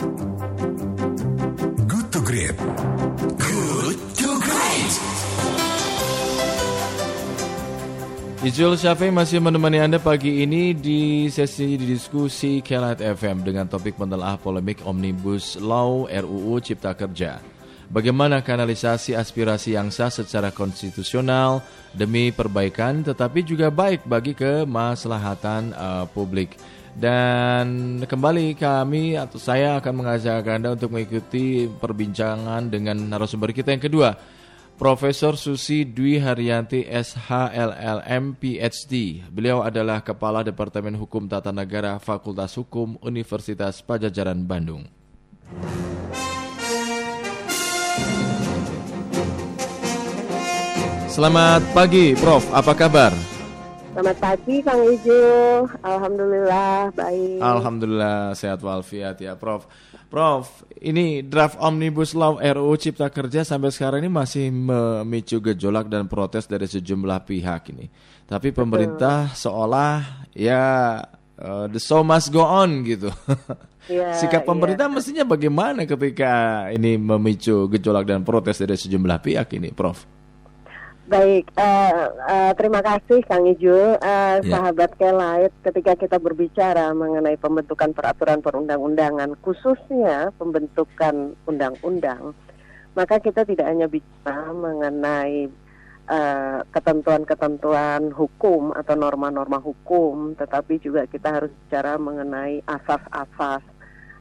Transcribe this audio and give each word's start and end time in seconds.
Good 0.00 0.16
to 2.08 2.20
Great. 2.24 2.56
Good 3.36 3.98
to 4.16 4.30
Great. 4.40 4.92
Ijul 8.40 8.80
Syafi 8.80 9.12
masih 9.12 9.44
menemani 9.44 9.76
Anda 9.84 10.00
pagi 10.00 10.40
ini 10.40 10.72
di 10.72 11.28
sesi 11.28 11.76
diskusi 11.76 12.64
Kelat 12.64 13.04
FM 13.04 13.44
dengan 13.44 13.68
topik 13.68 14.00
menelaah 14.00 14.40
polemik 14.40 14.80
Omnibus 14.88 15.60
Law 15.60 16.08
RUU 16.08 16.56
Cipta 16.64 16.96
Kerja. 16.96 17.59
Bagaimana 17.90 18.38
kanalisasi 18.38 19.18
aspirasi 19.18 19.74
yang 19.74 19.90
sah 19.90 20.14
secara 20.14 20.54
konstitusional 20.54 21.58
demi 21.90 22.30
perbaikan 22.30 23.02
tetapi 23.02 23.42
juga 23.42 23.66
baik 23.66 24.06
bagi 24.06 24.30
kemaslahatan 24.38 25.74
uh, 25.74 26.06
publik. 26.14 26.54
Dan 26.94 27.98
kembali 28.06 28.54
kami 28.54 29.18
atau 29.18 29.42
saya 29.42 29.82
akan 29.82 30.06
mengajak 30.06 30.46
Anda 30.46 30.78
untuk 30.78 30.94
mengikuti 30.94 31.66
perbincangan 31.66 32.70
dengan 32.70 32.94
narasumber 33.10 33.50
kita 33.50 33.74
yang 33.74 33.82
kedua. 33.82 34.14
Profesor 34.78 35.34
Susi 35.34 35.82
Dwi 35.82 36.22
Haryanti 36.22 36.86
SHLLM 36.86 38.38
PhD. 38.38 39.20
Beliau 39.28 39.66
adalah 39.66 40.00
Kepala 40.00 40.40
Departemen 40.46 40.96
Hukum 40.96 41.26
Tata 41.26 41.50
Negara 41.52 41.98
Fakultas 41.98 42.54
Hukum 42.56 42.96
Universitas 43.02 43.82
Pajajaran 43.84 44.40
Bandung. 44.46 44.88
Selamat 51.20 51.60
pagi, 51.76 52.16
Prof. 52.16 52.48
Apa 52.48 52.72
kabar? 52.72 53.12
Selamat 53.92 54.16
pagi, 54.24 54.64
Kang 54.64 54.80
Ijo. 54.88 55.20
Alhamdulillah 55.84 56.96
baik. 56.96 57.44
Alhamdulillah 57.44 58.32
sehat 58.32 58.64
walafiat 58.64 59.20
ya, 59.20 59.36
Prof. 59.36 59.68
Prof, 60.08 60.64
ini 60.80 61.20
draft 61.20 61.60
Omnibus 61.60 62.16
Law 62.16 62.40
RUU 62.40 62.72
Cipta 62.80 63.12
Kerja 63.12 63.44
sampai 63.44 63.68
sekarang 63.68 64.00
ini 64.00 64.08
masih 64.08 64.48
memicu 64.48 65.44
gejolak 65.44 65.92
dan 65.92 66.08
protes 66.08 66.48
dari 66.48 66.64
sejumlah 66.64 67.28
pihak 67.28 67.68
ini. 67.68 67.92
Tapi 68.24 68.56
pemerintah 68.56 69.28
seolah 69.36 70.24
ya 70.32 70.96
uh, 71.36 71.68
the 71.68 71.76
show 71.76 72.00
must 72.00 72.32
go 72.32 72.48
on 72.48 72.80
gitu. 72.88 73.12
Ya, 73.88 74.12
Sikap 74.14 74.44
pemerintah 74.46 74.86
ya. 74.86 74.92
mestinya 74.92 75.24
bagaimana 75.26 75.82
ketika 75.82 76.68
ini 76.70 76.94
memicu 76.94 77.66
gejolak 77.74 78.06
dan 78.06 78.22
protes 78.22 78.60
dari 78.62 78.76
sejumlah 78.76 79.18
pihak 79.18 79.50
ini, 79.56 79.72
Prof? 79.74 80.19
Baik, 81.10 81.50
uh, 81.58 82.06
uh, 82.22 82.52
terima 82.54 82.86
kasih 82.86 83.26
Kang 83.26 83.42
Ijo, 83.42 83.98
uh, 83.98 83.98
Ya. 83.98 84.38
sahabat 84.46 84.94
Kelait. 84.94 85.50
Ketika 85.66 85.98
kita 85.98 86.22
berbicara 86.22 86.94
mengenai 86.94 87.34
pembentukan 87.34 87.90
peraturan 87.90 88.38
perundang-undangan, 88.38 89.34
khususnya 89.42 90.30
pembentukan 90.38 91.34
undang-undang, 91.50 92.30
maka 92.94 93.18
kita 93.18 93.42
tidak 93.42 93.66
hanya 93.66 93.90
bicara 93.90 94.54
mengenai 94.54 95.50
uh, 96.06 96.62
ketentuan-ketentuan 96.70 98.14
hukum 98.14 98.70
atau 98.70 98.94
norma-norma 98.94 99.58
hukum, 99.58 100.38
tetapi 100.38 100.78
juga 100.78 101.10
kita 101.10 101.42
harus 101.42 101.50
bicara 101.66 101.98
mengenai 101.98 102.62
asas-asas 102.70 103.66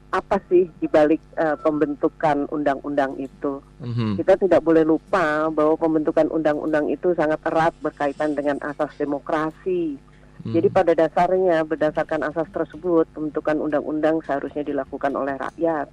apa 0.10 0.42
sih 0.50 0.66
dibalik 0.82 1.22
uh, 1.38 1.54
pembentukan 1.62 2.50
undang-undang 2.50 3.14
itu. 3.22 3.62
Mhm. 3.78 4.18
Kita 4.18 4.42
tidak 4.42 4.66
boleh 4.66 4.82
lupa 4.82 5.54
bahwa 5.54 5.78
pembentukan 5.78 6.26
undang-undang 6.34 6.90
itu 6.90 7.14
sangat 7.14 7.38
erat 7.46 7.74
berkaitan 7.78 8.34
dengan 8.34 8.58
asas 8.66 8.90
demokrasi. 8.98 10.02
Hmm. 10.40 10.56
Jadi 10.56 10.68
pada 10.72 10.96
dasarnya 10.96 11.68
berdasarkan 11.68 12.26
asas 12.26 12.48
tersebut 12.50 13.06
pembentukan 13.12 13.60
undang-undang 13.60 14.24
seharusnya 14.24 14.64
dilakukan 14.64 15.14
oleh 15.14 15.36
rakyat. 15.36 15.92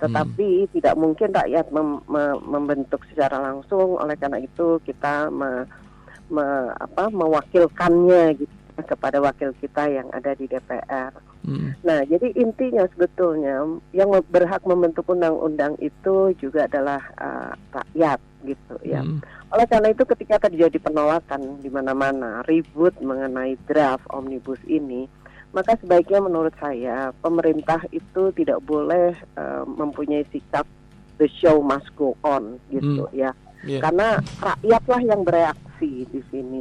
Tetapi 0.00 0.72
tidak 0.72 0.94
mungkin 0.96 1.28
rakyat 1.34 1.66
mem- 1.68 2.00
me- 2.08 2.40
membentuk 2.40 3.04
secara 3.12 3.36
langsung. 3.42 4.00
Oleh 4.00 4.16
karena 4.16 4.40
itu 4.40 4.80
kita 4.86 5.28
me- 5.28 5.68
me- 6.32 6.72
apa, 6.80 7.12
mewakilkannya 7.12 8.40
gitu 8.40 8.54
kepada 8.88 9.20
wakil 9.20 9.52
kita 9.60 9.92
yang 9.92 10.08
ada 10.14 10.32
di 10.32 10.48
DPR. 10.48 11.12
Hmm. 11.40 11.72
Nah, 11.80 12.04
jadi 12.04 12.36
intinya 12.36 12.84
sebetulnya 12.92 13.64
yang 13.96 14.12
berhak 14.28 14.60
membentuk 14.68 15.08
undang-undang 15.08 15.76
itu 15.80 16.36
juga 16.36 16.68
adalah 16.68 17.00
uh, 17.16 17.52
rakyat 17.72 18.20
gitu 18.44 18.76
ya. 18.84 19.00
Hmm. 19.00 19.24
Oleh 19.50 19.66
karena 19.66 19.88
itu 19.90 20.04
ketika 20.04 20.48
terjadi 20.48 20.78
penolakan 20.78 21.58
di 21.64 21.72
mana-mana, 21.72 22.44
ribut 22.46 22.92
mengenai 23.00 23.56
draft 23.66 24.04
omnibus 24.12 24.60
ini, 24.68 25.08
maka 25.50 25.74
sebaiknya 25.80 26.22
menurut 26.22 26.54
saya 26.60 27.10
pemerintah 27.24 27.82
itu 27.90 28.30
tidak 28.36 28.62
boleh 28.62 29.16
uh, 29.34 29.66
mempunyai 29.66 30.22
sikap 30.30 30.68
the 31.18 31.26
show 31.26 31.58
must 31.60 31.90
go 31.98 32.14
on 32.22 32.60
gitu 32.70 33.08
ya. 33.10 33.34
Iya. 33.66 33.84
Karena 33.84 34.16
rakyatlah 34.40 35.00
yang 35.04 35.20
bereaksi 35.20 36.08
di 36.08 36.20
sini. 36.32 36.60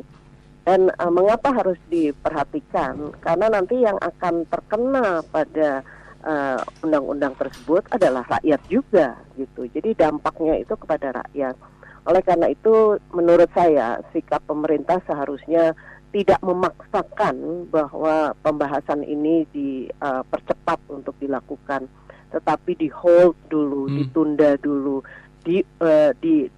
Dan 0.70 0.94
uh, 1.02 1.10
mengapa 1.10 1.50
harus 1.50 1.82
diperhatikan? 1.90 3.18
Karena 3.26 3.50
nanti 3.50 3.82
yang 3.82 3.98
akan 3.98 4.46
terkena 4.46 5.26
pada 5.34 5.82
uh, 6.22 6.62
undang-undang 6.86 7.34
tersebut 7.42 7.90
adalah 7.90 8.22
rakyat 8.30 8.62
juga 8.70 9.18
gitu. 9.34 9.66
Jadi 9.66 9.98
dampaknya 9.98 10.62
itu 10.62 10.78
kepada 10.78 11.26
rakyat. 11.26 11.58
Oleh 12.06 12.22
karena 12.22 12.54
itu 12.54 13.02
menurut 13.18 13.50
saya 13.58 13.98
sikap 14.14 14.46
pemerintah 14.46 15.02
seharusnya 15.10 15.74
tidak 16.14 16.38
memaksakan 16.46 17.66
bahwa 17.70 18.38
pembahasan 18.46 19.02
ini 19.06 19.46
dipercepat 19.54 20.82
untuk 20.90 21.14
dilakukan, 21.22 21.86
tetapi 22.34 22.78
di 22.78 22.90
hold 22.90 23.34
dulu, 23.50 23.90
Hmm. 23.90 23.98
ditunda 23.98 24.58
dulu, 24.58 25.06
di 25.46 25.62
eh, 25.62 26.12
di 26.18 26.50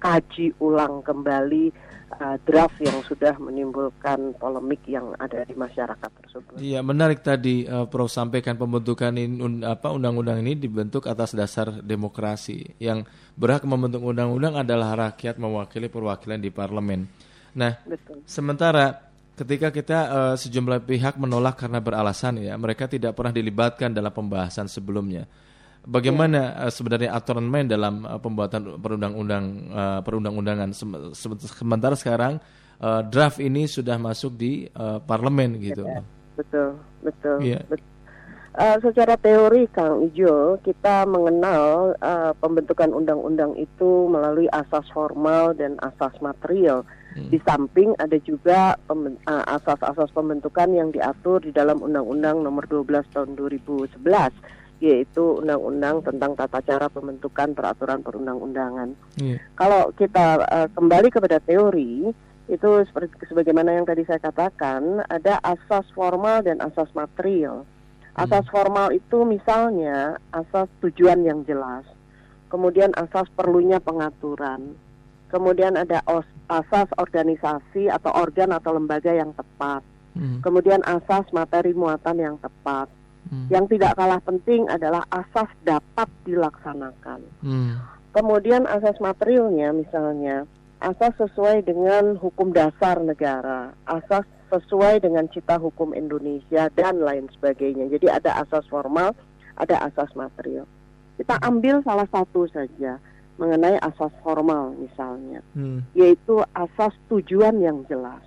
dikaji 0.00 0.56
ulang 0.64 1.04
kembali 1.04 1.68
eh, 2.16 2.36
draft 2.48 2.80
yang 2.80 3.04
sudah 3.04 3.36
menimbulkan 3.36 4.32
polemik 4.40 4.80
yang 4.88 5.12
ada 5.20 5.44
di 5.44 5.52
masyarakat 5.52 6.10
tersebut. 6.24 6.56
Iya 6.56 6.80
menarik 6.80 7.20
tadi 7.20 7.68
eh, 7.68 7.84
Prof 7.84 8.08
sampaikan 8.08 8.56
pembentukan 8.56 9.12
in- 9.20 9.44
un- 9.44 9.60
apa 9.60 9.92
undang-undang 9.92 10.40
ini 10.40 10.56
dibentuk 10.56 11.04
atas 11.04 11.36
dasar 11.36 11.84
demokrasi 11.84 12.80
yang 12.80 13.04
berhak 13.36 13.68
membentuk 13.68 14.00
undang-undang 14.00 14.56
adalah 14.56 15.12
rakyat 15.12 15.36
mewakili 15.36 15.92
perwakilan 15.92 16.40
di 16.40 16.48
parlemen. 16.48 17.04
Nah 17.60 17.76
Betul. 17.84 18.24
sementara 18.24 19.12
ketika 19.36 19.68
kita 19.68 19.98
eh, 20.08 20.34
sejumlah 20.40 20.88
pihak 20.88 21.20
menolak 21.20 21.60
karena 21.60 21.84
beralasan 21.84 22.40
ya 22.40 22.56
mereka 22.56 22.88
tidak 22.88 23.12
pernah 23.12 23.36
dilibatkan 23.36 23.92
dalam 23.92 24.16
pembahasan 24.16 24.64
sebelumnya. 24.64 25.28
Bagaimana 25.80 26.66
eh, 26.66 26.72
sebenarnya 26.72 27.10
aturan 27.12 27.46
main 27.46 27.64
dalam 27.64 28.04
eh, 28.04 28.20
pembuatan 28.20 28.76
perundang-undang 28.78 29.44
eh, 29.70 30.00
perundang-undangan 30.04 30.70
Sem- 30.72 31.12
sem- 31.12 31.40
sementara 31.40 31.96
sekarang 31.96 32.36
eh, 32.76 33.00
draft 33.08 33.40
ini 33.40 33.64
sudah 33.64 33.96
masuk 33.96 34.36
di 34.36 34.68
parlemen 35.04 35.56
gitu. 35.58 35.84
Betul, 36.36 36.76
betul. 37.00 37.36
Iya. 37.40 37.60
bet- 37.66 37.88
Eh, 38.50 38.76
secara 38.82 39.14
teori, 39.14 39.70
Kang 39.70 40.10
Ijo, 40.10 40.58
kita 40.66 41.06
mengenal 41.06 41.94
eh, 41.96 42.34
pembentukan 42.34 42.90
undang-undang 42.90 43.54
itu 43.54 44.10
melalui 44.10 44.50
asas 44.50 44.90
formal 44.90 45.54
dan 45.54 45.78
asas 45.78 46.10
material. 46.18 46.82
Hmm. 47.14 47.30
Di 47.30 47.38
samping 47.46 47.94
ada 48.02 48.18
juga 48.18 48.74
pemben- 48.90 49.22
asas-asas 49.22 50.10
pembentukan 50.10 50.66
yang 50.66 50.90
diatur 50.90 51.38
di 51.38 51.54
dalam 51.54 51.78
Undang-Undang 51.78 52.42
Nomor 52.42 52.66
12 52.66 53.06
Tahun 53.14 53.38
2011, 53.38 54.34
yaitu 54.80 55.44
Undang-Undang 55.44 56.08
tentang 56.08 56.32
tata 56.34 56.64
cara 56.64 56.88
pembentukan 56.88 57.52
peraturan 57.52 58.00
perundang-undangan. 58.00 58.96
Iya. 59.20 59.36
Kalau 59.54 59.92
kita 59.92 60.40
eh, 60.48 60.68
kembali 60.72 61.08
kepada 61.12 61.36
teori, 61.38 62.08
itu 62.50 62.68
seperti 62.88 63.28
sebagaimana 63.30 63.76
yang 63.78 63.86
tadi 63.86 64.02
saya 64.08 64.18
katakan, 64.18 65.04
ada 65.06 65.38
asas 65.44 65.86
formal 65.94 66.42
dan 66.42 66.58
asas 66.58 66.90
material. 66.96 67.62
Asas 68.18 68.42
formal 68.50 68.90
itu 68.90 69.22
misalnya 69.22 70.18
asas 70.34 70.66
tujuan 70.82 71.22
yang 71.22 71.46
jelas, 71.46 71.86
kemudian 72.50 72.90
asas 72.98 73.30
perlunya 73.38 73.78
pengaturan, 73.78 74.74
kemudian 75.30 75.78
ada 75.78 76.02
os- 76.10 76.26
asas 76.50 76.90
organisasi 76.98 77.86
atau 77.86 78.10
organ 78.10 78.50
atau 78.50 78.74
lembaga 78.74 79.14
yang 79.14 79.30
tepat, 79.32 79.86
Hmm. 80.10 80.42
kemudian 80.42 80.82
asas 80.82 81.22
materi 81.30 81.70
muatan 81.70 82.18
yang 82.18 82.36
tepat. 82.42 82.90
Hmm. 83.30 83.46
Yang 83.46 83.78
tidak 83.78 83.94
kalah 83.94 84.18
penting 84.26 84.66
adalah 84.66 85.06
asas 85.14 85.50
dapat 85.62 86.08
dilaksanakan. 86.26 87.20
Hmm. 87.40 87.78
Kemudian 88.10 88.66
asas 88.66 88.98
materialnya 88.98 89.70
misalnya 89.70 90.50
asas 90.82 91.14
sesuai 91.14 91.62
dengan 91.62 92.18
hukum 92.18 92.50
dasar 92.50 92.98
negara, 92.98 93.70
asas 93.86 94.26
sesuai 94.50 94.98
dengan 94.98 95.30
cita 95.30 95.62
hukum 95.62 95.94
Indonesia 95.94 96.66
dan 96.74 96.98
lain 96.98 97.30
sebagainya. 97.38 97.86
Jadi 97.86 98.10
ada 98.10 98.42
asas 98.42 98.66
formal, 98.66 99.14
ada 99.54 99.78
asas 99.86 100.10
material. 100.18 100.66
Kita 101.14 101.38
ambil 101.46 101.84
salah 101.86 102.08
satu 102.10 102.50
saja 102.50 102.98
mengenai 103.38 103.78
asas 103.78 104.10
formal 104.26 104.74
misalnya, 104.74 105.44
Hmm. 105.54 105.86
yaitu 105.94 106.42
asas 106.52 106.92
tujuan 107.06 107.62
yang 107.62 107.86
jelas. 107.86 108.20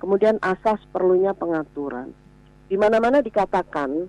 Kemudian 0.00 0.40
asas 0.40 0.80
perlunya 0.94 1.36
pengaturan. 1.36 2.16
Di 2.70 2.78
mana-mana 2.80 3.20
dikatakan 3.20 4.08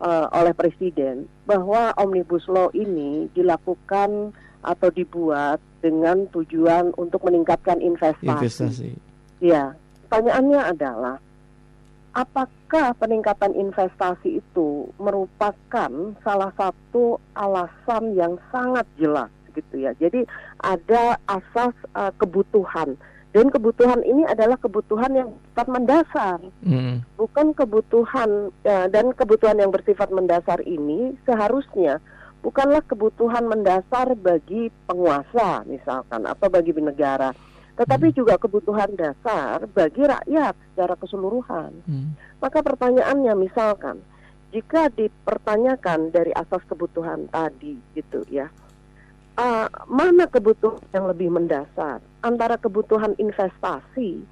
uh, 0.00 0.26
oleh 0.32 0.54
presiden 0.54 1.26
bahwa 1.44 1.92
omnibus 1.98 2.46
law 2.48 2.70
ini 2.72 3.28
dilakukan 3.36 4.32
atau 4.62 4.88
dibuat 4.94 5.58
dengan 5.82 6.30
tujuan 6.30 6.94
untuk 6.94 7.26
meningkatkan 7.26 7.82
investasi. 7.82 8.30
Investasi. 8.30 8.90
Ya, 9.42 9.74
pertanyaannya 10.06 10.60
adalah 10.70 11.16
apakah 12.14 12.94
peningkatan 13.00 13.58
investasi 13.58 14.38
itu 14.38 14.86
merupakan 15.02 15.90
salah 16.22 16.52
satu 16.54 17.18
alasan 17.34 18.14
yang 18.14 18.38
sangat 18.54 18.86
jelas 18.94 19.32
gitu 19.52 19.82
ya. 19.82 19.92
Jadi 19.98 20.24
ada 20.62 21.18
asas 21.26 21.74
uh, 21.98 22.12
kebutuhan 22.16 22.94
dan 23.32 23.48
kebutuhan 23.48 24.04
ini 24.04 24.28
adalah 24.28 24.60
kebutuhan 24.60 25.12
yang 25.16 25.28
bersifat 25.32 25.68
mendasar, 25.72 26.38
Mm. 26.60 27.00
bukan 27.16 27.46
kebutuhan 27.56 28.52
uh, 28.52 28.86
dan 28.92 29.16
kebutuhan 29.16 29.56
yang 29.56 29.72
bersifat 29.72 30.12
mendasar 30.12 30.60
ini 30.68 31.16
seharusnya 31.24 31.96
bukanlah 32.44 32.84
kebutuhan 32.84 33.48
mendasar 33.48 34.12
bagi 34.20 34.68
penguasa 34.84 35.64
misalkan 35.64 36.28
atau 36.28 36.46
bagi 36.52 36.76
negara, 36.76 37.32
tetapi 37.80 38.12
juga 38.12 38.36
kebutuhan 38.36 38.92
dasar 39.00 39.64
bagi 39.72 40.04
rakyat 40.04 40.52
secara 40.72 40.94
keseluruhan. 41.00 41.72
Mm. 41.88 42.12
Maka 42.36 42.60
pertanyaannya 42.60 43.32
misalkan 43.48 44.04
jika 44.52 44.92
dipertanyakan 44.92 46.12
dari 46.12 46.36
asas 46.36 46.60
kebutuhan 46.68 47.32
tadi 47.32 47.80
gitu 47.96 48.20
ya, 48.28 48.52
uh, 49.40 49.72
mana 49.88 50.28
kebutuhan 50.28 50.84
yang 50.92 51.08
lebih 51.08 51.32
mendasar 51.32 52.04
antara 52.22 52.56
kebutuhan 52.56 53.14
investasi 53.18 54.22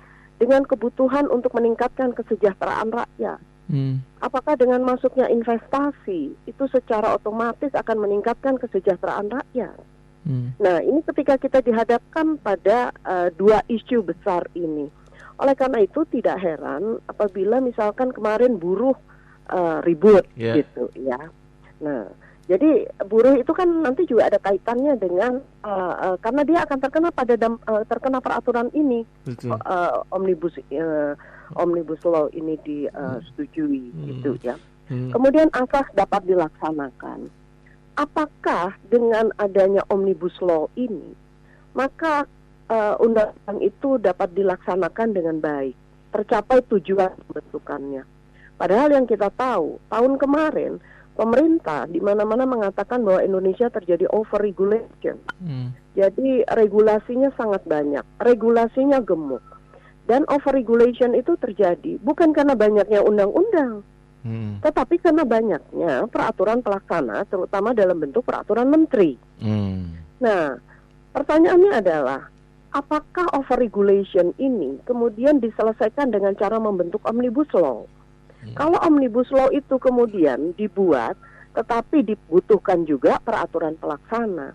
dengan 0.41 0.65
kebutuhan 0.65 1.29
untuk 1.29 1.53
meningkatkan 1.55 2.17
kesejahteraan 2.17 2.91
rakyat? 2.91 3.41
Mm. 3.71 4.03
Apakah 4.19 4.59
dengan 4.59 4.83
masuknya 4.83 5.31
investasi 5.31 6.35
itu 6.35 6.65
secara 6.75 7.15
otomatis 7.15 7.71
akan 7.71 8.03
meningkatkan 8.03 8.59
kesejahteraan 8.59 9.31
rakyat? 9.31 9.79
Mm. 10.27 10.59
Nah, 10.59 10.83
ini 10.83 11.01
ketika 11.07 11.39
kita 11.39 11.63
dihadapkan 11.63 12.41
pada 12.41 12.91
uh, 13.07 13.29
dua 13.37 13.63
isu 13.71 14.03
besar 14.03 14.49
ini. 14.59 14.91
Oleh 15.41 15.57
karena 15.57 15.81
itu 15.81 16.05
tidak 16.13 16.37
heran 16.43 17.01
apabila 17.09 17.65
misalkan 17.65 18.13
kemarin 18.13 18.61
buruh 18.61 18.93
uh, 19.49 19.81
ribut 19.81 20.27
Yeah. 20.37 20.61
gitu 20.61 20.93
ya. 20.99 21.31
Nah, 21.81 22.13
jadi 22.51 22.91
buruh 23.07 23.39
itu 23.39 23.55
kan 23.55 23.71
nanti 23.71 24.11
juga 24.11 24.27
ada 24.27 24.43
kaitannya 24.43 24.99
dengan 24.99 25.39
uh, 25.63 25.95
uh, 25.95 26.17
karena 26.19 26.43
dia 26.43 26.59
akan 26.67 26.79
terkena 26.83 27.09
pada 27.15 27.39
dam- 27.39 27.63
uh, 27.71 27.87
terkena 27.87 28.19
peraturan 28.19 28.75
ini 28.75 29.07
Betul. 29.23 29.55
uh, 29.55 30.03
omnibus 30.11 30.59
uh, 30.59 31.15
omnibus 31.55 32.03
law 32.03 32.27
ini 32.35 32.59
disetujui 32.67 33.95
Hmm. 33.95 34.07
gitu 34.11 34.35
ya. 34.43 34.59
Mm. 34.91 35.15
Kemudian 35.15 35.49
asas 35.55 35.87
dapat 35.95 36.27
dilaksanakan. 36.27 37.31
Apakah 37.95 38.75
dengan 38.91 39.31
adanya 39.39 39.87
omnibus 39.87 40.35
law 40.43 40.67
ini, 40.75 41.15
maka 41.79 42.27
eh, 42.71 42.95
undang-undang 43.03 43.59
itu 43.63 43.99
dapat 44.03 44.31
dilaksanakan 44.35 45.09
dengan 45.15 45.37
baik, 45.39 45.75
tercapai 46.11 46.63
tujuan 46.71 47.13
pembentukannya. 47.29 48.03
Padahal 48.59 48.95
yang 48.95 49.07
kita 49.07 49.31
tahu, 49.35 49.79
tahun 49.91 50.19
kemarin 50.19 50.83
pemerintah 51.15 51.87
di 51.91 51.99
mana-mana 51.99 52.47
mengatakan 52.47 53.03
bahwa 53.03 53.21
Indonesia 53.21 53.69
terjadi 53.69 54.07
over 54.15 54.41
regulation. 54.41 55.17
Mm. 55.43 55.75
Jadi 55.99 56.47
regulasinya 56.49 57.35
sangat 57.35 57.67
banyak, 57.67 58.03
regulasinya 58.23 59.03
gemuk. 59.03 59.43
Dan 60.07 60.27
over 60.27 60.55
regulation 60.55 61.15
itu 61.15 61.39
terjadi 61.39 62.03
bukan 62.03 62.35
karena 62.35 62.59
banyaknya 62.59 62.99
undang-undang, 63.05 63.87
Mm. 64.21 64.61
tetapi 64.61 65.01
karena 65.01 65.25
banyaknya 65.25 66.05
peraturan 66.13 66.61
pelaksana, 66.61 67.25
terutama 67.25 67.73
dalam 67.73 67.97
bentuk 67.97 68.21
peraturan 68.27 68.69
menteri. 68.69 69.17
Mm. 69.41 69.97
Nah, 70.21 70.61
pertanyaannya 71.17 71.73
adalah, 71.81 72.29
apakah 72.77 73.33
overregulation 73.33 74.37
ini 74.37 74.77
kemudian 74.85 75.41
diselesaikan 75.41 76.13
dengan 76.13 76.37
cara 76.37 76.61
membentuk 76.61 77.01
omnibus 77.09 77.49
law? 77.57 77.89
Hmm. 78.41 78.55
Kalau 78.57 78.79
omnibus 78.81 79.29
law 79.33 79.53
itu 79.53 79.77
kemudian 79.77 80.57
dibuat, 80.57 81.17
tetapi 81.53 82.07
dibutuhkan 82.07 82.87
juga 82.89 83.21
peraturan 83.21 83.77
pelaksana, 83.77 84.55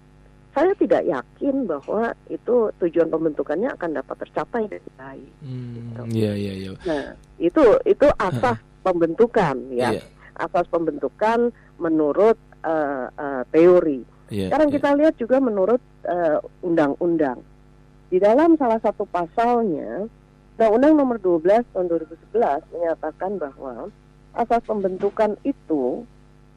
saya 0.55 0.71
tidak 0.79 1.03
yakin 1.03 1.67
bahwa 1.67 2.15
itu 2.31 2.71
tujuan 2.79 3.11
pembentukannya 3.11 3.75
akan 3.75 3.99
dapat 3.99 4.15
tercapai 4.23 4.63
dengan 4.71 4.93
baik. 4.95 5.31
Mm. 5.43 6.07
Iya 6.15 6.31
iya 6.31 6.53
iya. 6.55 6.71
Nah, 6.87 7.05
itu 7.35 7.63
itu 7.83 8.07
asas 8.15 8.55
pembentukan 8.79 9.59
ya. 9.75 9.99
Iya. 9.99 10.03
asas 10.35 10.67
pembentukan 10.71 11.51
menurut 11.79 12.39
eh, 12.63 13.07
eh, 13.07 13.43
teori. 13.51 13.99
Iya. 14.31 14.47
Sekarang 14.51 14.69
iya. 14.71 14.75
kita 14.79 14.89
lihat 14.95 15.15
juga 15.19 15.37
menurut 15.43 15.83
eh, 16.07 16.39
undang-undang. 16.63 17.43
Di 18.07 18.23
dalam 18.23 18.55
salah 18.55 18.79
satu 18.79 19.03
pasalnya, 19.11 20.07
Undang-Undang 20.55 20.93
Nomor 20.95 21.17
12 21.19 21.67
Tahun 21.75 21.87
2011 22.31 22.71
menyatakan 22.71 23.31
bahwa 23.35 23.91
asas 24.39 24.63
pembentukan 24.63 25.35
itu 25.43 26.07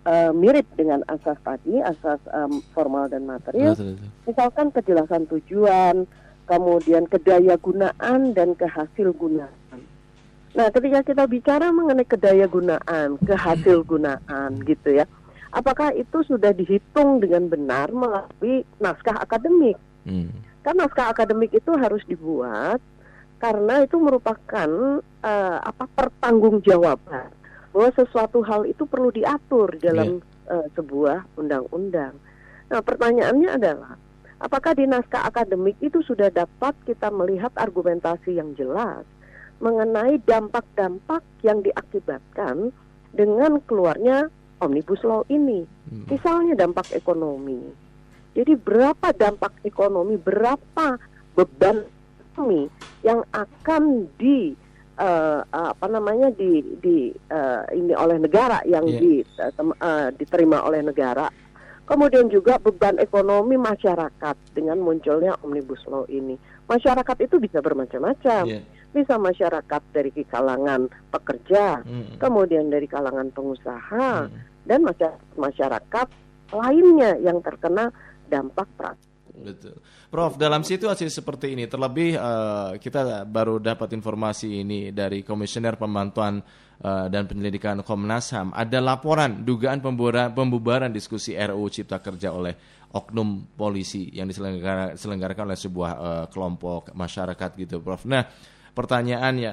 eh, 0.07 0.31
mirip 0.31 0.71
dengan 0.79 1.03
asas 1.11 1.35
tadi, 1.43 1.83
asas 1.83 2.23
em, 2.31 2.63
formal 2.71 3.11
dan 3.11 3.27
material. 3.27 3.75
Misalkan 4.23 4.71
kejelasan 4.71 5.27
tujuan, 5.27 6.07
kemudian 6.47 7.11
kedaya 7.11 7.59
gunaan 7.59 8.39
dan 8.39 8.55
kehasil 8.55 9.11
gunaan. 9.19 9.83
Nah, 10.55 10.71
ketika 10.71 11.03
kita 11.03 11.25
bicara 11.27 11.75
mengenai 11.75 12.07
kedaya 12.09 12.47
gunaan, 12.47 13.19
kehasil 13.21 13.83
gunaan 13.83 14.63
gitu 14.63 14.95
ya. 14.95 15.05
Apakah 15.51 15.91
itu 15.97 16.23
sudah 16.23 16.53
dihitung 16.53 17.19
dengan 17.19 17.51
benar 17.51 17.91
melalui 17.91 18.63
naskah 18.79 19.17
akademik? 19.17 19.81
Mm. 20.07 20.29
Kan 20.63 20.77
naskah 20.77 21.11
akademik 21.11 21.51
itu 21.51 21.73
harus 21.73 22.05
dibuat 22.05 22.81
karena 23.39 23.87
itu 23.87 23.97
merupakan 24.03 24.71
eh, 25.23 25.59
apa 25.63 25.85
pertanggungjawaban 25.95 27.31
bahwa 27.71 27.91
sesuatu 27.95 28.43
hal 28.43 28.67
itu 28.67 28.83
perlu 28.85 29.15
diatur 29.15 29.79
dalam 29.79 30.19
eh, 30.51 30.67
sebuah 30.75 31.39
undang-undang. 31.39 32.19
Nah, 32.69 32.81
pertanyaannya 32.83 33.51
adalah 33.55 33.95
apakah 34.43 34.75
di 34.75 34.85
naskah 34.85 35.25
akademik 35.25 35.79
itu 35.79 36.03
sudah 36.03 36.29
dapat 36.35 36.75
kita 36.85 37.09
melihat 37.15 37.55
argumentasi 37.55 38.37
yang 38.37 38.53
jelas 38.59 39.07
mengenai 39.59 40.23
dampak-dampak 40.23 41.23
yang 41.43 41.63
diakibatkan 41.63 42.71
dengan 43.15 43.59
keluarnya 43.67 44.31
omnibus 44.59 45.03
law 45.07 45.23
ini? 45.31 45.63
Mm. 45.91 46.07
Misalnya 46.11 46.55
dampak 46.59 46.91
ekonomi. 46.95 47.63
Jadi 48.39 48.55
berapa 48.55 49.11
dampak 49.15 49.51
ekonomi, 49.67 50.15
berapa 50.15 51.01
beban 51.35 51.87
ekonomi 52.39 52.71
yang 53.03 53.21
akan 53.35 53.83
di 54.15 54.55
eh, 54.99 55.41
apa 55.43 55.87
namanya 55.87 56.31
di 56.31 56.63
di 56.79 56.97
eh, 57.11 57.63
ini 57.75 57.95
oleh 57.95 58.19
negara 58.19 58.63
yang 58.63 58.87
Iya. 58.87 58.99
di, 58.99 59.13
tem- 59.55 59.79
eh, 59.79 60.09
diterima 60.15 60.63
oleh 60.63 60.83
negara. 60.83 61.27
Kemudian 61.83 62.29
juga 62.29 62.61
beban 62.61 63.01
ekonomi 63.01 63.57
masyarakat 63.57 64.37
dengan 64.53 64.77
munculnya 64.79 65.35
omnibus 65.41 65.81
law 65.89 66.05
ini. 66.07 66.37
Masyarakat 66.69 67.17
itu 67.25 67.41
bisa 67.41 67.65
bermacam-macam. 67.65 68.45
Iya. 68.45 68.61
Bisa 68.93 69.17
masyarakat 69.17 69.83
dari 69.93 70.13
kalangan 70.29 70.89
pekerja, 71.09 71.81
Mm. 71.85 72.17
kemudian 72.21 72.69
dari 72.69 72.85
kalangan 72.85 73.33
pengusaha, 73.33 74.29
Mm. 74.29 74.37
dan 74.65 74.81
masyarakat, 74.85 75.25
masyarakat 75.37 76.07
lainnya 76.53 77.17
yang 77.21 77.41
terkena 77.41 77.89
dampak 78.29 78.69
peraturan. 78.77 79.08
Betul. 79.39 79.77
Prof, 80.09 80.35
dalam 80.35 80.67
situasi 80.67 81.07
seperti 81.07 81.55
ini, 81.55 81.71
terlebih 81.71 82.19
eh, 82.19 82.71
kita 82.83 83.23
baru 83.29 83.63
dapat 83.63 83.95
informasi 83.95 84.65
ini 84.65 84.91
dari 84.91 85.23
Komisioner 85.23 85.79
Pemantauan 85.79 86.43
eh, 86.83 87.07
dan 87.13 87.25
Penyelidikan 87.29 87.81
Komnas 87.87 88.35
HAM, 88.35 88.51
ada 88.57 88.79
laporan 88.83 89.47
dugaan 89.47 89.79
pembubaran, 89.79 90.35
pembubaran 90.35 90.91
diskusi 90.91 91.39
RUU 91.39 91.71
Cipta 91.71 92.03
Kerja 92.03 92.35
oleh 92.35 92.55
oknum 92.89 93.53
polisi 93.53 94.09
yang 94.17 94.27
diselenggara- 94.27 94.97
diselenggarakan 94.97 95.45
oleh 95.53 95.61
sebuah 95.61 95.93
eh, 95.93 96.27
kelompok 96.33 96.97
masyarakat 96.97 97.51
gitu, 97.57 97.85
Prof. 97.85 98.09
Nah, 98.09 98.25
pertanyaannya, 98.73 99.53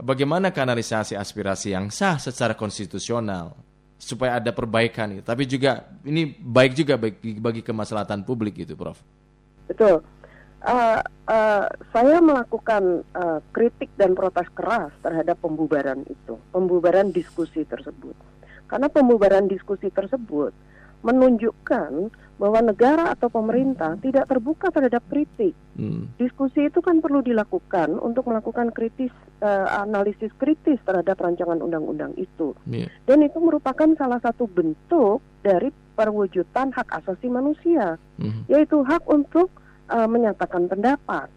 bagaimana 0.00 0.52
kanalisasi 0.52 1.16
aspirasi 1.16 1.72
yang 1.72 1.88
sah 1.90 2.20
secara 2.20 2.54
konstitusional 2.54 3.56
supaya 3.96 4.36
ada 4.36 4.52
perbaikan, 4.52 5.24
tapi 5.24 5.48
juga 5.48 5.88
ini 6.04 6.28
baik 6.28 6.72
juga 6.76 6.94
bagi, 7.00 7.40
bagi 7.40 7.62
kemaslahatan 7.64 8.28
publik 8.28 8.60
gitu, 8.60 8.76
Prof. 8.76 9.15
Betul. 9.66 10.02
Eh, 10.66 11.00
eh, 11.30 11.66
saya 11.94 12.18
melakukan 12.18 13.06
eh, 13.06 13.40
kritik 13.54 13.92
dan 13.94 14.18
protes 14.18 14.50
keras 14.56 14.90
terhadap 15.04 15.38
pembubaran 15.38 16.02
itu, 16.08 16.34
pembubaran 16.50 17.14
diskusi 17.14 17.62
tersebut. 17.62 18.16
Karena 18.66 18.90
pembubaran 18.90 19.46
diskusi 19.46 19.94
tersebut 19.94 20.50
menunjukkan 21.04 22.10
bahwa 22.36 22.60
negara 22.60 23.16
atau 23.16 23.32
pemerintah 23.32 23.96
tidak 24.04 24.28
terbuka 24.28 24.68
terhadap 24.68 25.00
kritik. 25.08 25.56
Hmm. 25.76 26.12
Diskusi 26.20 26.68
itu 26.68 26.84
kan 26.84 27.00
perlu 27.00 27.24
dilakukan 27.24 27.96
untuk 27.96 28.28
melakukan 28.28 28.76
kritis 28.76 29.08
eh, 29.40 29.68
analisis 29.72 30.28
kritis 30.36 30.76
terhadap 30.84 31.16
rancangan 31.16 31.60
undang-undang 31.64 32.12
itu. 32.20 32.52
Iya. 32.68 32.92
Dan 33.08 33.24
itu 33.24 33.40
merupakan 33.40 33.88
salah 33.96 34.20
satu 34.20 34.44
bentuk 34.44 35.24
dari 35.40 35.72
perwujudan 35.96 36.76
hak 36.76 36.92
asasi 36.92 37.32
manusia, 37.32 37.96
Hmm. 38.20 38.44
yaitu 38.52 38.84
hak 38.84 39.04
untuk 39.08 39.48
eh, 39.88 40.08
menyatakan 40.08 40.68
pendapat. 40.68 41.32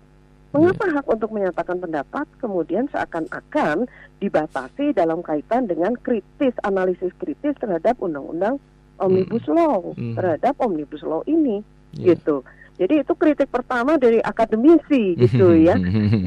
Mengapa 0.50 0.89
hak 0.89 1.06
untuk 1.06 1.30
menyatakan 1.30 1.78
pendapat 1.78 2.25
kemudian 2.42 2.89
seakan-akan 2.89 3.86
dibatasi 4.18 4.98
dalam 4.98 5.22
kaitan 5.22 5.70
dengan 5.70 5.94
kritis 5.94 6.58
analisis 6.66 7.13
kritis 7.22 7.54
terhadap 7.62 8.01
undang-undang 8.01 8.58
omnibus 9.00 9.46
law 9.48 9.91
Hmm. 9.94 10.13
terhadap 10.13 10.56
omnibus 10.60 11.01
law 11.01 11.24
ini 11.25 11.63
Iya. 11.91 12.13
gitu. 12.13 12.46
Jadi 12.77 13.03
itu 13.03 13.13
kritik 13.13 13.50
pertama 13.50 13.96
dari 13.96 14.22
akademisi 14.22 15.18
gitu 15.18 15.51
ya. 15.58 15.75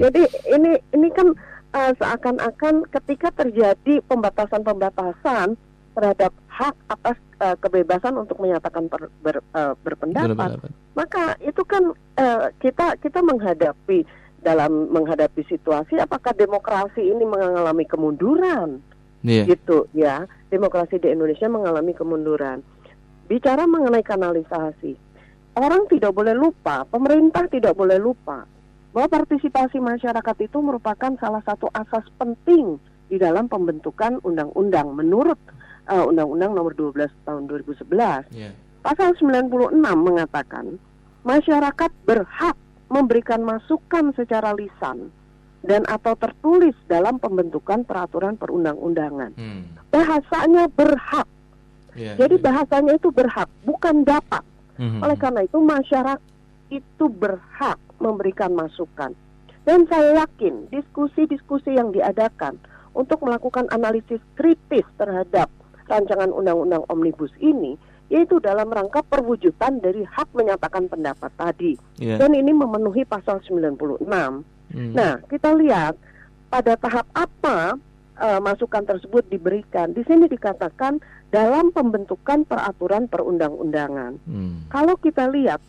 Jadi 0.03 0.23
ini 0.51 0.73
ini 0.93 1.09
kan 1.09 1.33
uh, 1.73 1.93
seakan-akan 1.95 2.85
ketika 2.91 3.33
terjadi 3.33 4.05
pembatasan-pembatasan 4.05 5.57
terhadap 5.93 6.33
hak 6.49 6.77
atas 6.89 7.17
uh, 7.39 7.57
kebebasan 7.57 8.17
untuk 8.17 8.37
menyatakan 8.37 8.89
per- 8.89 9.13
ber- 9.21 9.45
uh, 9.53 9.73
berpendapat, 9.79 10.57
Berpendapat. 10.57 10.71
maka 10.93 11.25
itu 11.41 11.63
kan 11.65 11.93
uh, 12.17 12.49
kita 12.59 12.97
kita 12.97 13.21
menghadapi 13.21 14.05
dalam 14.41 14.91
menghadapi 14.91 15.45
situasi 15.47 15.97
apakah 15.97 16.33
demokrasi 16.33 17.01
ini 17.03 17.25
mengalami 17.25 17.85
kemunduran 17.85 18.81
Iya. 19.23 19.47
gitu 19.49 19.87
ya 19.95 20.27
demokrasi 20.53 21.01
di 21.01 21.09
Indonesia 21.09 21.49
mengalami 21.49 21.97
kemunduran 21.97 22.61
bicara 23.25 23.65
mengenai 23.65 24.05
kanalisasi 24.05 24.93
orang 25.57 25.89
tidak 25.89 26.13
boleh 26.13 26.37
lupa 26.37 26.85
pemerintah 26.85 27.49
tidak 27.49 27.73
boleh 27.73 27.97
lupa 27.97 28.45
bahwa 28.93 29.09
partisipasi 29.09 29.81
masyarakat 29.81 30.37
itu 30.45 30.61
merupakan 30.61 31.17
salah 31.17 31.41
satu 31.49 31.73
asas 31.73 32.05
penting 32.21 32.77
di 33.09 33.17
dalam 33.17 33.49
pembentukan 33.49 34.21
undang-undang 34.21 34.93
menurut 34.93 35.41
uh, 35.89 36.05
Undang-Undang 36.05 36.53
Nomor 36.53 36.73
12 36.77 37.09
Tahun 37.25 37.43
2011 37.49 38.37
Iya. 38.37 38.53
Pasal 38.83 39.15
96 39.17 39.73
mengatakan 39.79 40.77
masyarakat 41.23 41.91
berhak 42.05 42.57
memberikan 42.91 43.41
masukan 43.41 44.13
secara 44.13 44.53
lisan 44.53 45.09
dan 45.63 45.87
atau 45.87 46.19
tertulis 46.19 46.75
dalam 46.91 47.23
pembentukan 47.23 47.87
peraturan 47.87 48.35
perundang-undangan. 48.35 49.35
Hmm. 49.39 49.63
Bahasanya 49.95 50.67
berhak. 50.75 51.27
Iya, 51.93 52.17
Jadi 52.19 52.41
iya. 52.41 52.45
bahasanya 52.45 52.93
itu 52.97 53.13
berhak, 53.13 53.49
bukan 53.69 54.03
dapat. 54.03 54.41
Mhm. 54.81 55.05
Oleh 55.05 55.19
karena 55.21 55.41
itu 55.45 55.61
masyarakat 55.61 56.21
itu 56.73 57.05
berhak 57.13 57.77
memberikan 58.01 58.57
masukan. 58.57 59.13
Dan 59.63 59.85
saya 59.87 60.25
yakin 60.25 60.73
diskusi-diskusi 60.73 61.77
yang 61.77 61.93
diadakan 61.93 62.57
untuk 62.97 63.21
melakukan 63.23 63.69
analisis 63.71 64.19
kritis 64.35 64.89
terhadap 64.97 65.53
rancangan 65.87 66.33
undang-undang 66.33 66.83
omnibus 66.89 67.31
ini 67.39 67.77
yaitu 68.13 68.37
dalam 68.45 68.69
rangka 68.69 69.01
perwujudan 69.09 69.81
dari 69.81 70.05
hak 70.05 70.29
menyatakan 70.37 70.85
pendapat 70.85 71.33
tadi. 71.33 71.73
Iya. 71.97 72.21
Dan 72.21 72.37
ini 72.37 72.53
memenuhi 72.53 73.09
pasal 73.09 73.41
96. 73.41 74.05
Hmm. 74.73 74.93
Nah, 74.97 75.21
kita 75.29 75.53
lihat 75.57 75.95
pada 76.49 76.77
tahap 76.77 77.07
apa 77.13 77.77
eh, 78.19 78.41
masukan 78.41 78.85
tersebut 78.85 79.25
diberikan. 79.29 79.93
Di 79.93 80.05
sini 80.05 80.29
dikatakan 80.29 81.01
dalam 81.33 81.73
pembentukan 81.73 82.45
peraturan 82.45 83.09
perundang-undangan. 83.09 84.21
Hmm. 84.29 84.69
Kalau 84.69 85.01
kita 85.01 85.33
lihat 85.33 85.61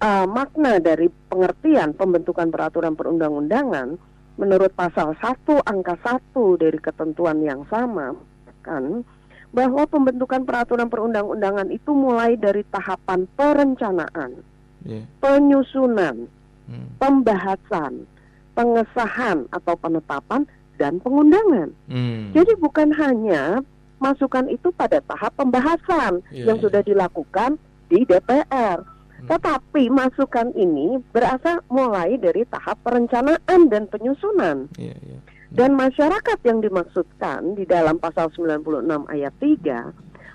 uh, 0.00 0.26
makna 0.26 0.80
dari 0.80 1.10
pengertian 1.28 1.92
pembentukan 1.94 2.48
peraturan 2.48 2.96
perundang-undangan 2.96 3.98
menurut 4.40 4.72
pasal 4.72 5.12
1 5.18 5.66
angka 5.68 5.98
1 6.00 6.62
dari 6.62 6.78
ketentuan 6.80 7.44
yang 7.44 7.66
sama 7.68 8.16
kan 8.64 9.04
bahwa 9.50 9.82
pembentukan 9.84 10.46
peraturan 10.46 10.86
perundang-undangan 10.86 11.68
itu 11.74 11.90
mulai 11.90 12.38
dari 12.38 12.62
tahapan 12.70 13.26
perencanaan, 13.34 14.38
Iya. 14.86 15.02
penyusunan, 15.18 16.30
Hmm. 16.70 16.88
pembahasan, 17.02 18.06
pengesahan 18.54 19.46
atau 19.54 19.74
penetapan 19.78 20.44
dan 20.80 20.96
pengundangan. 21.04 21.70
Hmm. 21.86 22.32
Jadi 22.32 22.56
bukan 22.56 22.88
hanya 22.96 23.60
masukan 24.00 24.48
itu 24.48 24.72
pada 24.72 25.04
tahap 25.04 25.36
pembahasan 25.36 26.24
Iya, 26.32 26.52
yang 26.52 26.58
iya. 26.58 26.64
sudah 26.64 26.80
dilakukan 26.80 27.60
di 27.92 28.02
DPR. 28.08 28.80
Hmm. 28.80 29.28
Tetapi 29.28 29.92
masukan 29.92 30.56
ini 30.56 30.96
berasal 31.12 31.60
mulai 31.68 32.16
dari 32.16 32.48
tahap 32.48 32.80
perencanaan 32.80 33.60
dan 33.68 33.84
penyusunan. 33.92 34.72
Iya, 34.80 34.96
iya. 34.96 35.18
Dan 35.50 35.74
masyarakat 35.74 36.38
yang 36.46 36.62
dimaksudkan 36.62 37.58
di 37.58 37.66
dalam 37.66 37.98
pasal 37.98 38.30
96 38.32 39.10
ayat 39.10 39.34
3 39.42 39.90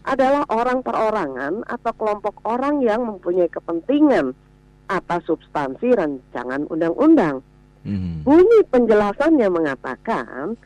adalah 0.05 0.43
orang 0.53 0.85
perorangan 0.85 1.65
atau 1.65 1.93
kelompok 1.97 2.35
orang 2.45 2.83
yang 2.83 3.01
mempunyai 3.07 3.49
kepentingan 3.49 4.37
atas 4.85 5.25
substansi 5.25 5.97
rancangan 5.97 6.69
undang-undang. 6.69 7.41
Mhm. 7.85 8.25
Bunyi 8.25 8.59
penjelasannya 8.73 9.47
mengatakan 9.53 10.57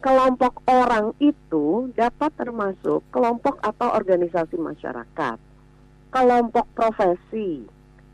kelompok 0.00 0.62
orang 0.70 1.12
itu 1.20 1.90
dapat 1.98 2.30
termasuk 2.38 3.04
kelompok 3.10 3.60
atau 3.60 3.90
organisasi 3.98 4.56
masyarakat, 4.56 5.36
kelompok 6.14 6.66
profesi, 6.72 7.66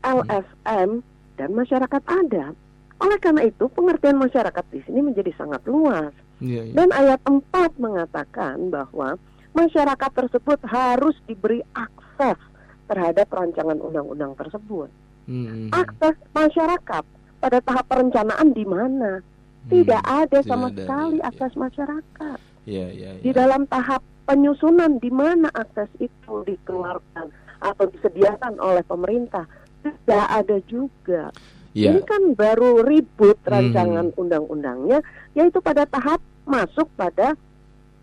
LSM, 0.03 1.05
dan 1.37 1.49
masyarakat 1.53 2.01
adat. 2.03 2.53
Oleh 2.97 3.17
karena 3.21 3.45
itu, 3.45 3.69
pengertian 3.69 4.17
masyarakat 4.17 4.65
di 4.73 4.81
sini 4.89 5.05
menjadi 5.05 5.29
sangat 5.37 5.61
luas. 5.69 6.09
Iya, 6.41 6.65
iya. 6.65 6.73
Dan 6.73 6.89
ayat 6.89 7.21
4 7.29 7.77
mengatakan 7.77 8.73
bahwa 8.73 9.21
masyarakat 9.53 10.11
tersebut 10.17 10.59
harus 10.65 11.13
diberi 11.29 11.61
akses 11.77 12.41
terhadap 12.89 13.29
rancangan 13.29 13.77
undang-undang 13.77 14.33
tersebut. 14.33 14.89
Hmm. 15.29 15.69
Akses 15.69 16.17
masyarakat 16.33 17.05
pada 17.37 17.61
tahap 17.61 17.85
perencanaan 17.87 18.51
di 18.51 18.65
mana? 18.65 19.21
Tidak 19.67 20.03
Hmm. 20.03 20.19
ada 20.23 20.39
Tidak 20.39 20.47
sama 20.47 20.67
ada, 20.71 20.79
sekali 20.79 21.17
iya. 21.19 21.27
akses 21.27 21.53
masyarakat. 21.55 22.37
Iya, 22.67 22.87
iya, 22.91 23.09
Di 23.19 23.31
iya. 23.31 23.35
dalam 23.35 23.63
tahap 23.67 23.99
penyusunan 24.23 24.99
di 24.99 25.11
mana 25.11 25.47
akses 25.51 25.87
itu 25.99 26.33
dikeluarkan 26.43 27.27
atau 27.59 27.85
disediakan 27.87 28.59
oleh 28.59 28.83
pemerintah 28.83 29.43
tidak 29.83 30.25
ada 30.27 30.57
juga. 30.67 31.23
Iya. 31.71 31.93
Ini 31.93 32.01
kan 32.03 32.21
baru 32.33 32.81
ribut 32.81 33.37
Hmm. 33.43 33.51
rancangan 33.53 34.07
undang-undangnya, 34.17 34.99
yaitu 35.31 35.61
pada 35.61 35.85
tahap 35.85 36.19
masuk 36.43 36.87
pada 36.95 37.35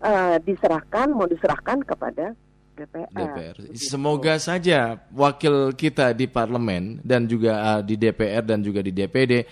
eh, 0.05 0.37
diserahkan 0.43 1.09
mau 1.09 1.25
diserahkan 1.25 1.81
kepada 1.81 2.37
DPR. 2.75 3.09
DPR. 3.09 3.55
Semoga 3.79 4.35
saja 4.35 4.99
wakil 5.15 5.71
kita 5.73 6.11
di 6.11 6.27
parlemen 6.27 6.99
dan 7.01 7.23
juga 7.25 7.79
uh, 7.79 7.81
di 7.81 7.95
DPR 7.95 8.43
dan 8.43 8.59
juga 8.59 8.83
di 8.83 8.91
DPD 8.91 9.47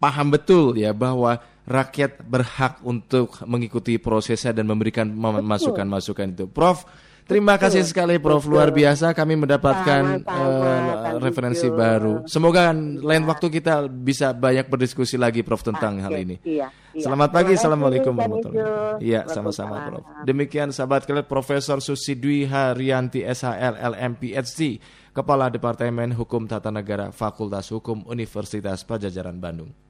paham 0.00 0.32
betul 0.32 0.76
ya 0.76 0.92
bahwa 0.92 1.40
rakyat 1.64 2.20
berhak 2.24 2.84
untuk 2.84 3.40
mengikuti 3.48 3.96
prosesnya 3.96 4.52
dan 4.52 4.68
memberikan 4.68 5.08
mem- 5.08 5.44
masukan-masukan 5.44 6.36
itu. 6.36 6.44
Prof, 6.44 6.84
terima 7.24 7.56
Betul. 7.56 7.64
kasih 7.68 7.82
sekali 7.88 8.16
Prof 8.20 8.44
Betul. 8.44 8.52
luar 8.52 8.68
biasa 8.70 9.16
kami 9.16 9.34
mendapatkan 9.40 10.02
Sama-sama, 10.22 10.30
uh, 10.30 11.02
Kang 11.02 11.18
referensi 11.20 11.66
baru. 11.72 12.14
Semoga 12.28 12.70
lain 12.76 13.24
Iya. 13.24 13.28
waktu 13.28 13.46
kita 13.48 13.74
bisa 13.88 14.32
banyak 14.32 14.66
berdiskusi 14.68 15.16
lagi 15.16 15.40
Prof 15.44 15.64
tentang 15.64 16.00
hal 16.00 16.12
ini. 16.14 16.36
Iya, 16.44 16.68
iya. 16.92 17.02
Selamat 17.04 17.32
pagi, 17.32 17.56
Assalamualaikum 17.56 18.12
warahmatullahi 18.14 18.64
wabarakatuh. 18.64 19.04
Iya, 19.04 19.20
sama-sama 19.28 19.74
Prof. 19.88 20.04
Demikian 20.24 20.68
sahabat 20.70 21.04
kalian 21.04 21.26
Profesor 21.26 21.78
Susi 21.80 22.16
Dwi 22.16 22.48
Haryanti 22.48 23.24
SHL 23.24 23.74
LM 23.94 24.12
PhD, 24.20 24.80
Kepala 25.14 25.46
Departemen 25.46 26.10
Hukum 26.14 26.48
Tata 26.50 26.74
Negara 26.74 27.14
Fakultas 27.14 27.70
Hukum 27.70 28.02
Universitas 28.10 28.82
Pajajaran 28.82 29.38
Bandung. 29.38 29.84